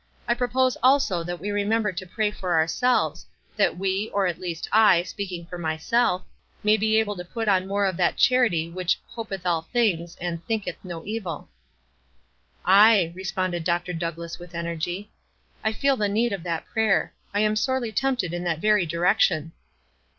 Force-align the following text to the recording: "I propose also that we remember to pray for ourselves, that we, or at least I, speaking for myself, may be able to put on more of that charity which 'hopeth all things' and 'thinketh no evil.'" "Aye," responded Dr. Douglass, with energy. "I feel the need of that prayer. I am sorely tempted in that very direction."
"I 0.27 0.33
propose 0.33 0.77
also 0.81 1.23
that 1.25 1.39
we 1.39 1.51
remember 1.51 1.91
to 1.91 2.07
pray 2.07 2.31
for 2.31 2.55
ourselves, 2.55 3.27
that 3.55 3.77
we, 3.77 4.09
or 4.09 4.25
at 4.25 4.39
least 4.39 4.67
I, 4.71 5.03
speaking 5.03 5.45
for 5.45 5.59
myself, 5.59 6.23
may 6.63 6.75
be 6.75 6.97
able 6.97 7.15
to 7.17 7.23
put 7.23 7.47
on 7.47 7.67
more 7.67 7.85
of 7.85 7.97
that 7.97 8.17
charity 8.17 8.67
which 8.67 8.99
'hopeth 9.05 9.45
all 9.45 9.61
things' 9.61 10.15
and 10.19 10.43
'thinketh 10.47 10.83
no 10.83 11.05
evil.'" 11.05 11.49
"Aye," 12.65 13.11
responded 13.15 13.63
Dr. 13.63 13.93
Douglass, 13.93 14.39
with 14.39 14.55
energy. 14.55 15.11
"I 15.63 15.71
feel 15.71 15.95
the 15.97 16.09
need 16.09 16.33
of 16.33 16.41
that 16.41 16.65
prayer. 16.65 17.13
I 17.31 17.41
am 17.41 17.55
sorely 17.55 17.91
tempted 17.91 18.33
in 18.33 18.43
that 18.43 18.57
very 18.57 18.87
direction." 18.87 19.51